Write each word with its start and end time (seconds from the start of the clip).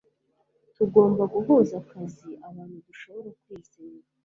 tugomba 0.75 1.23
guha 1.33 1.55
akazi 1.81 2.29
abantu 2.47 2.77
dushobora 2.87 3.29
kwizera 3.41 4.05